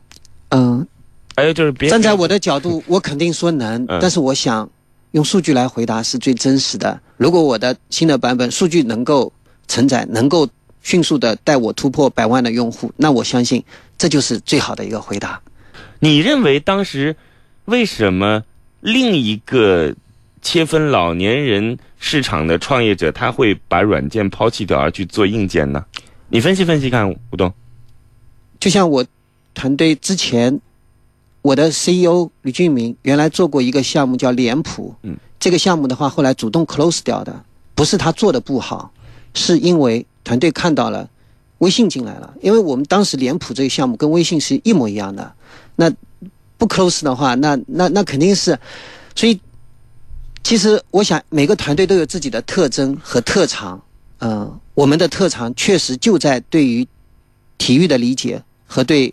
[0.51, 0.87] 嗯，
[1.35, 4.69] 还有就是别站在我的角度，我肯定说能，但是我想
[5.13, 7.01] 用数据来回答是最真实的。
[7.17, 9.33] 如果我的新的版本数据能够
[9.67, 10.47] 承载，能够
[10.83, 13.63] 迅速的带我突破百万的用户，那我相信
[13.99, 15.41] 这就是最好的一个回答。
[15.99, 17.15] 你认为当时
[17.67, 18.43] 为什么
[18.81, 19.95] 另一个
[20.41, 25.85] 切分老年人市场的创业者他会把软件抛弃掉而去做硬件呢？
[26.31, 27.53] 你分析分析看，吴东。
[28.59, 29.05] 就像我
[29.53, 30.61] 团队之前，
[31.43, 38.93] 我的 CEO 吕俊明原来做过一个项目叫脸谱，嗯，这个项目的话后来主动 close 掉的，不是他做的不好，
[39.35, 41.09] 是因为团队看到了
[41.59, 45.33] 微信进来了，因为我们当时脸谱这个项目跟微信是一模一样的，
[45.77, 45.91] 那
[46.57, 48.59] 不 close 的话，那那那肯定是，
[49.15, 49.39] 所以
[50.43, 53.83] 其实我想每个团队都有自己的特征和特长，
[54.19, 56.87] 嗯、我们的特长确实就在对于
[57.59, 59.13] 体育的理解和对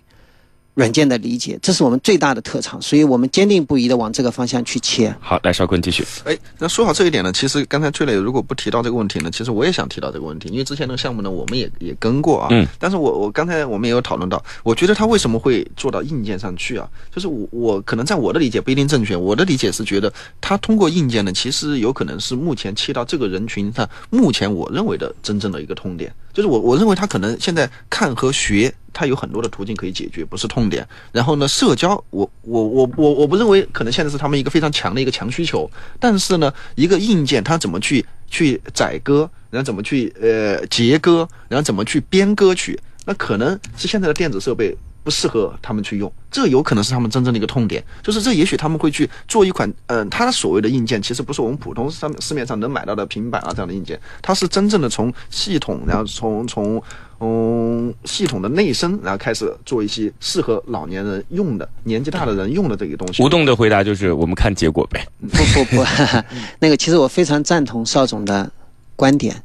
[0.77, 5.11] 软件的理解，这是我们最大的特长，所以我们坚定不移的往这个方向去切。
[5.19, 6.05] 好，来邵坤继续。
[6.23, 12.49] 哎，那说好这一点呢，其实刚才崔磊如果不提到这个问题呢，其实我也想提到这个问题，因为之前那个项目呢，我们也也跟过啊。
[12.51, 12.63] 嗯。
[12.77, 16.87] 但是我我刚才我们也有讨论到，我觉得他为什么会做到硬件上去啊？
[17.11, 28.71] 就是我我可能在我的理解不一定正确，我的理解是觉得他通过硬件呢，其实有可能是目前切到这个人群上，目前我认为的真正的一个痛点，就是我我认为他可能现在看和学。
[28.93, 30.87] 他有很多的途径可以解决，不是痛点。
[31.11, 35.69] 然后呢，社交，我我我我我不认为可能现在是他们一个非常强的一个强需求。
[35.99, 44.75] 但是呢，一个硬件它怎么去去载歌，然后怎么去呃截歌，然后怎么去编歌曲，那可能是现在的电子设备
[45.07, 47.81] 不适合他们去用，这有可能是他们真正的一个痛点。
[48.03, 56.83] 就是这也许他们会去做一款，嗯、呃，它所谓的硬件其实不是我们普通上市面上能买到的平板啊这样的硬件，它是真正的从系统，然后从从。
[57.19, 63.23] 嗯，系统的内生，然后开始做一些适合老年人用的、年纪大的人用的这个东西。
[63.23, 65.03] 吴栋的回答就是：我们看结果呗。
[65.31, 65.83] 不不不，
[66.59, 68.51] 那个其实我非常赞同邵总的
[68.95, 69.35] 观点。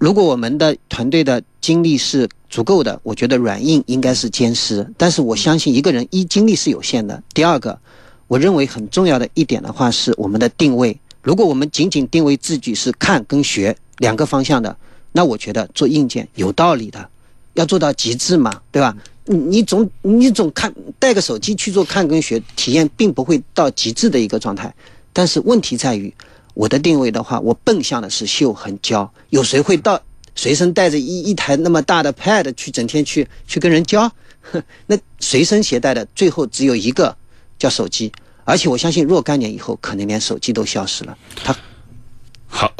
[0.00, 4.86] 如果我们的团队的精力是足够的，我觉得软硬应该是兼施。
[4.96, 7.22] 但是我相信一个人一精力是有限的。
[7.32, 7.78] 第二个，
[8.26, 10.98] 我认为很重要的一点的话是我们的定位。
[11.22, 14.76] 如果我们仅仅定位自己是看跟学两个方向的。
[15.12, 17.08] 那我觉得做硬件有道理的，
[17.54, 18.94] 要做到极致嘛，对吧？
[19.24, 24.74] 你你总你总看带个手机去做看跟学，体验并不会到极致的一个状态。
[25.14, 26.12] 但是问题在于，
[26.56, 29.12] 我的定位的话，我奔向的是秀和教。
[29.28, 30.00] 有谁会到
[30.34, 34.10] 随身带着一一台那么大的 Pad 去整天去去跟人教？
[34.88, 37.14] 那随身携带的最后只有一个
[37.58, 38.10] 叫手机。
[38.44, 41.18] 而且我相信若干年以后，可能连手机都消失了。
[41.44, 41.54] 他
[42.46, 42.72] 好，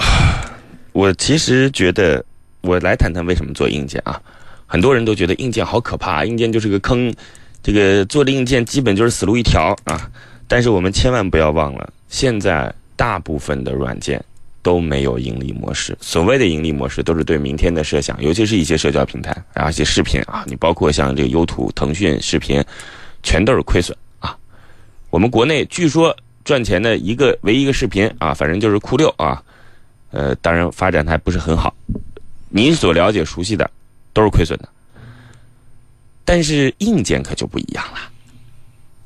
[0.93, 2.25] 我其实觉得，
[2.63, 4.19] 我来谈谈为什么做硬件啊。
[4.65, 7.15] 很多人都觉得硬件好可怕，硬件就是个坑，
[7.63, 10.11] 这个做的硬件基本就是死路一条啊。
[10.49, 14.23] 但是我们千万不要忘了，现在大部分的软件
[14.63, 15.97] 都没有盈利模式。
[16.01, 22.65] 所谓的盈利模式，都是对明天的设想，尤其是一些社交平台，然后一些视频啊，你包括像这个优图、腾讯视频，
[23.23, 24.37] 全都是亏损啊。
[25.11, 29.43] 我们国内据说赚钱的一个唯一一个视频啊，反正就是酷六啊，
[30.11, 31.75] 呃，当然发展还不是很好。
[32.49, 33.71] 您所了解、熟悉的
[34.13, 34.69] 都是亏损的，
[36.25, 37.99] 但是硬件可就不一样了。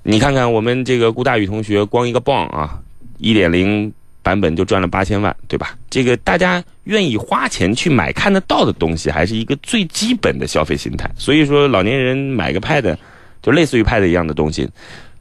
[0.02, 2.80] 你看看我们这个顾大宇同学，光一个棒啊，
[3.20, 5.76] 一点零版本就赚了八千万，对吧？
[5.88, 11.10] 这个大家愿意花钱去买看得到的东西，还是一个最基本的消费心态。
[11.16, 12.96] 所以说，老年人买个 Pad，
[13.42, 14.68] 就类似于 Pad 一样的东西，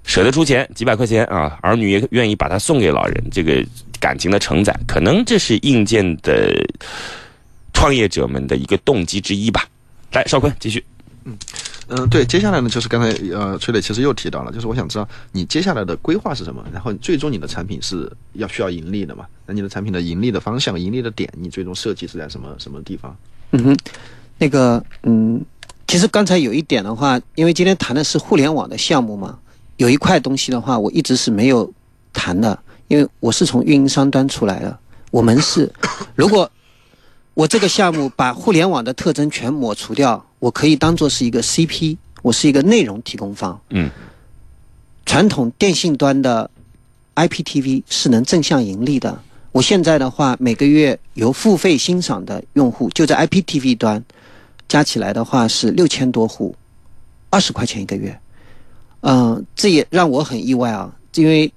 [0.04, 3.66] 舍得出钱几百块钱啊，儿女也愿意把它送给老人，这个
[4.00, 6.54] 感情的承载，可能这是硬件的
[7.74, 9.66] 创业者们的一个动机之一吧。
[10.12, 10.84] 来，邵坤继续。
[11.24, 11.38] 嗯，
[11.90, 19.26] 嗯对，接下来呢，就是刚才呃，崔磊其实又提到了，就是我想知道你接下来的规划是什么，然后最终你的产品是要需要盈利的嘛？
[19.48, 23.16] 那你的产品的盈利的方向、盈利的点，你最终设计是在什么什么地方？
[23.52, 23.78] 嗯哼，
[24.38, 25.44] 那个嗯，
[25.88, 29.40] 其实刚才有一点的话，因为今天谈的是互联网的项目嘛，
[29.78, 31.72] 有一块东西的话，我一直是没有
[32.14, 34.78] 谈的，因为我是从运营商端出来的，
[35.10, 35.72] 我们是
[36.14, 36.50] 如果
[37.40, 43.58] 我这个项目把互联网的特征全抹除掉，我可以当做是一个 CP，我是一个内容提供方。
[43.70, 43.90] 嗯，
[45.06, 46.52] 传统电信端的
[47.16, 49.18] IPTV 是能正向盈利的。
[49.54, 54.04] 我现在的话，每个月由付费欣赏的用户，就在 IPTV 端
[54.68, 56.54] 加起来的话是六千多户，
[57.30, 58.20] 二十块钱一个月。
[59.00, 61.50] 嗯、这也让我很意外啊，因为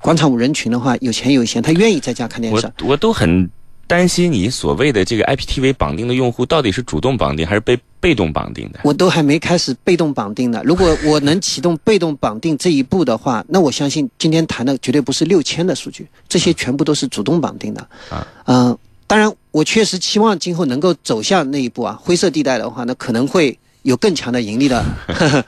[0.00, 2.86] 广场舞人群的话，有钱有闲，他愿意在家看电视我。
[2.92, 3.46] 我都很
[3.86, 8.80] 担心你所谓的这个 IPTV 绑定的用户到底是主动绑定还是被被动绑定的。
[8.84, 10.60] 我都还没开始被动绑定呢。
[10.64, 17.80] 如果我能启动被动绑定这一步的话，那我相信今天谈的绝对不是六千的数据，这些全部都是主动绑定的。
[18.10, 21.98] 啊，嗯、当然，我确实期望今后能够走向那一步啊。
[22.02, 25.44] 灰色地带的话，那可能会有更强的盈利的呵 呵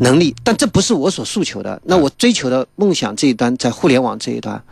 [0.00, 1.80] 能力，但这不是我所诉求的。
[1.84, 4.62] 那我追求的梦想这一端，在互联网这一端，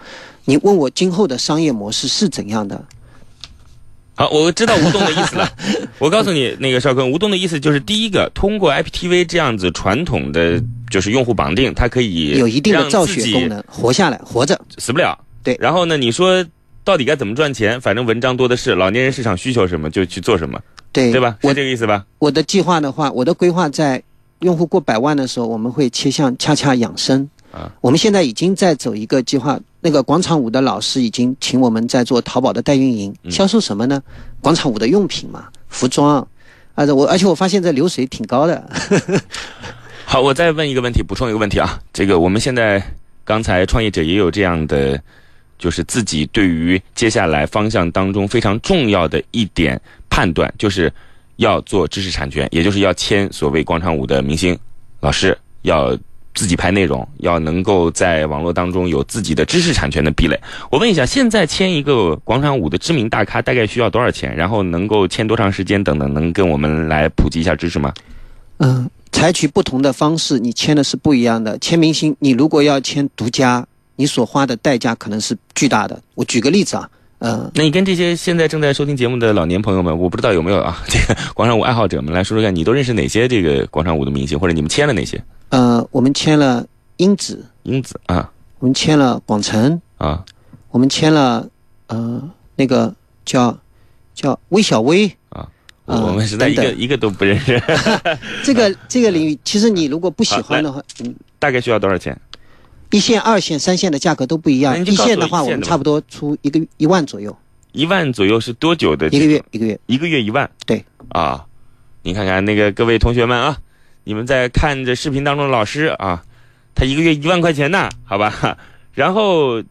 [0.48, 2.82] 你问我今后的商业模式是怎样的？
[4.14, 5.46] 好，我知道吴东的意思了。
[6.00, 10.58] 我告诉你，那个邵坤，吴东的意思就是，第一个，通过 IPTV 这样子传统的
[10.88, 14.58] 就是用户绑定，它可以有一定的造血功能，活下来，活着。
[14.78, 15.14] 死不了。
[15.42, 16.42] 对然后呢，你说
[16.82, 17.78] 到底该怎么赚钱？
[17.78, 20.58] 反正文章多的是，老年人市场需求什么就去做什么，
[20.92, 21.36] 对对吧？
[21.42, 22.06] 是这个意思吧？
[22.20, 24.02] 我的计划的话，我的规划在
[24.40, 27.28] 用户过百万的时候，我们会切向恰恰养生。
[27.50, 34.02] 啊，我们现在已经在走一个计划，那个广场舞的老师已经请我们在做淘宝的代运营，嗯销售什么呢？
[34.40, 36.26] 广场舞的用品嘛，服装。
[36.74, 38.70] 啊，我而且我发现这流水挺高的。
[40.06, 41.78] 好，我再问一个问题，补充一个问题啊。
[41.92, 42.82] 这个我们现在
[43.24, 45.00] 刚才创业者也有这样的，
[45.58, 50.92] 就是自己对于接下来方向当中非常重要的一点判断，就是
[51.36, 54.56] 要做知识产权，也就是要签所谓广场舞的明星
[55.00, 55.96] 老师，要
[56.38, 60.38] 自己拍内容，要能够在网络当中有自己的知识产权的壁垒。
[60.70, 64.36] 我问一下，现在签一个广场舞的知名大咖大概需要多少钱？
[64.36, 65.82] 然后能够签多长时间？
[65.82, 67.92] 等等，能跟我们来普及一下知识吗？
[68.58, 71.58] 嗯，采取不同的方式，你签的是不一样的。
[71.58, 76.00] 签明星，你如果要签独家，你所花的代价可能是巨大的。
[76.14, 85.20] 我举个例子啊，嗯，那你跟这些现在正在收听节目的老年朋友们，我不知道有没有啊，这个广场舞爱好者们来说说看，你都认识哪些这个广场舞的明星，或者你们签了哪些？
[85.50, 86.66] 呃，我们签了
[86.98, 90.24] 英子，英子啊我们签了广成，啊
[90.70, 91.48] 我们签了
[91.86, 92.22] 呃
[92.56, 93.56] 那个叫
[94.14, 95.48] 叫魏小薇，啊！
[95.86, 97.60] 啊我们实在一个一个都不认识，
[98.44, 102.18] 这个这个领域， 其实你如果不喜欢的话，嗯，大概需要多少钱？
[102.90, 104.84] 一线、二线、三线的价格都不一样。
[104.84, 107.36] 一线的话，我们差不多出一个一万左右，
[107.72, 109.08] 一万左右是多久的？
[109.08, 109.78] 一个月一个月。
[109.86, 110.50] 一个月一万。
[110.66, 111.44] 对啊，
[112.02, 113.58] 你看看那个各位同学们啊，
[114.08, 116.24] 你们在看着视频当中的老师啊，
[116.74, 118.56] 他一个月一万块钱呢，好吧？
[118.96, 119.62] 然后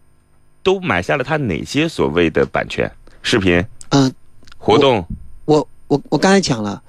[0.62, 2.90] 都买下了他哪些所谓的版权？
[3.24, 4.14] 视频、嗯、
[4.60, 5.04] 活动
[5.46, 6.80] 我我我刚才讲了，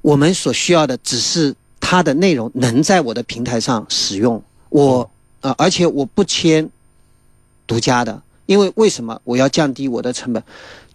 [0.00, 4.42] 我们所需要的只是它的内容能在我的平台上使用。
[4.68, 5.08] 我
[5.42, 6.68] 呃，而且我不签
[7.64, 10.42] 独家的，因为为什么我要降低我的成本？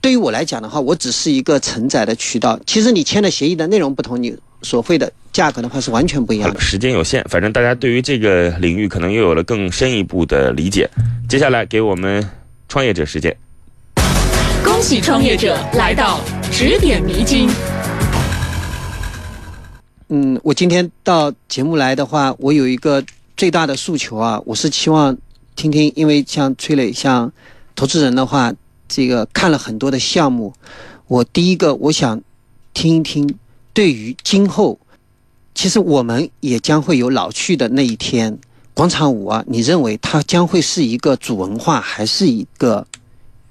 [0.02, 2.60] 对于我来讲的话，我只是一个承载的渠道。
[2.66, 6.60] 其实你签的协议的内容不同，你所费的价格的话是完全不一样的。
[6.60, 10.90] 时间有限，反正大家对于这个领域可能又有了更深一步的理解。
[11.30, 12.28] 接下来给我们
[12.68, 13.38] 创业者时间。
[14.66, 16.20] 恭喜创业者来到
[16.52, 17.48] 指点迷津。
[20.10, 23.04] 嗯，我今天到节目来的话，我有一个
[23.36, 25.16] 最大的诉求啊，我是希望
[25.56, 27.32] 听听，因为像崔磊，像
[27.76, 28.52] 投资人的话，
[28.88, 30.52] 这个看了很多的项目，
[31.06, 32.20] 我第一个我想
[32.74, 33.38] 听一听，
[33.72, 34.80] 对于今后，
[35.58, 38.38] 其实我们也将会有老去的那一天，
[38.76, 42.86] 广场舞啊，你认为它将会是一个主文化，还是一个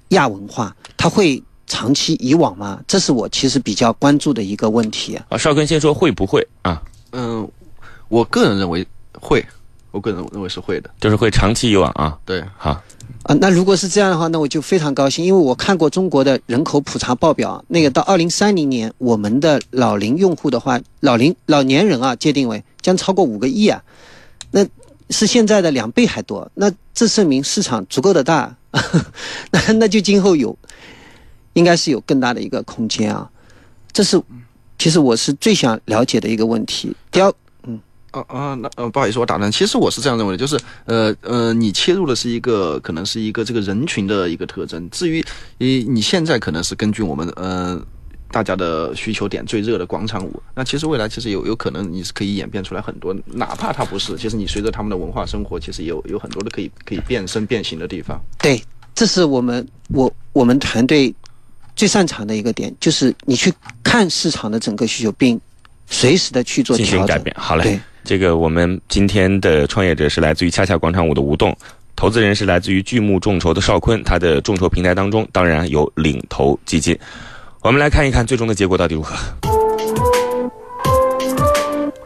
[0.07, 0.73] 亚文化？
[0.95, 1.43] 它会？
[1.69, 2.81] 长期以往吗？
[2.87, 5.37] 这是我其实比较关注的一个问题啊。
[5.37, 6.81] 少根先说会不会啊？
[7.11, 7.45] 嗯，
[8.07, 8.87] 我个人认为
[9.19, 9.45] 会，
[9.91, 12.17] 我个人认为是会的，就是会长期以往啊。
[12.23, 12.81] 对，好
[13.27, 13.35] 啊。
[13.39, 23.83] 那如果是这样的话，那我就非常高兴，因为我看过中国的人口普查报表，那个到二零三零年，我们的老龄用户的话，老龄老年人啊，界定为将超过五个亿啊，
[24.51, 24.65] 那
[25.11, 26.49] 是现在的两倍还多。
[26.55, 28.55] 那这证明市场足够的大，
[29.51, 30.57] 那那就今后有。
[31.53, 33.27] 应该是有更大的一个空间啊，
[33.91, 34.21] 这是
[34.77, 36.95] 其实我是最想了解的一个问题。
[37.09, 37.33] 第二，
[38.29, 39.51] 嗯，啊啊，那呃不好意思，我打断。
[39.51, 44.89] 其实我是这样认为的，就是呃呃，你切入的是一个可能是一个这个人群的一个特征。
[44.89, 45.23] 至于
[45.57, 47.79] 你你现在可能是根据我们呃
[48.31, 58.19] 大家的需求点最热的广场舞，那其实未来其实有有可能你是可以演变出来很多，哪怕它不是，其实你随着他们的文化生活，其实有有很多的可以可以变身变形的地方。
[58.39, 58.61] 对，
[58.93, 61.13] 这是我们我我们团队。
[61.75, 63.53] 最擅长的一个点就是你去
[63.83, 65.39] 看市场的整个需求，并
[65.85, 67.31] 随时的去做进行改变。
[67.37, 71.53] 好嘞，这个我们今天的创业者是来自于恰恰广场舞的吴栋，
[71.93, 76.97] 投资人是来自于巨木众筹的邵坤，他的众筹平台当中当然有领投基金。
[77.61, 79.13] 我们来看一看最终的结果到底如何。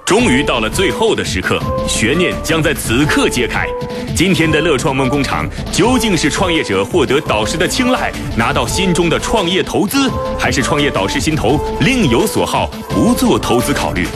[0.03, 3.67] 终于到了最后的时刻，悬念将在此刻揭开。
[4.15, 14.07] 今天的乐创梦工厂究竟是创业者获得导师的青睐，拿到心中的创业投资，还是创业导师心头另有所好，不做投资考虑？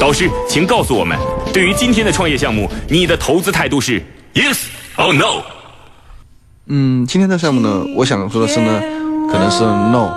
[0.00, 1.16] 导师，请告诉我们，
[1.52, 4.00] 对于今天的创业项目，你的投资态度是
[4.32, 4.56] yes
[4.96, 5.42] or no？
[6.68, 8.80] 嗯，今天的项目呢，我想说的是呢，
[9.30, 10.08] 可能是 no。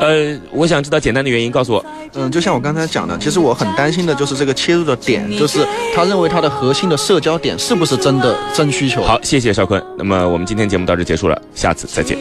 [0.00, 1.84] 呃，我想知道简单的原因，告诉我。
[2.14, 5.58] 嗯，就像我刚才讲的，其实我很担心的就是这个切入的点，就是
[5.94, 9.02] 他认为他的核心的社交点是不是真的真需求。
[9.02, 9.82] 好，谢谢邵坤。
[9.98, 12.16] 那么我们今天节目到这结束了，下次再见。